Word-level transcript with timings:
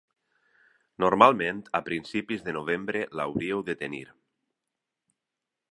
Normalment 1.03 1.59
a 1.81 1.81
principis 1.89 2.41
de 2.49 2.57
novembre 2.59 3.05
l'hauríeu 3.19 3.63
de 3.69 3.79
tenir. 3.85 4.05